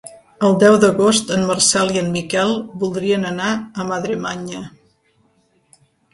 El 0.47 0.55
deu 0.61 0.77
d'agost 0.83 1.33
en 1.35 1.43
Marcel 1.49 1.93
i 1.97 2.01
en 2.03 2.09
Miquel 2.15 2.55
voldrien 2.85 3.29
anar 3.33 3.51
a 3.53 3.87
Madremanya. 3.93 4.65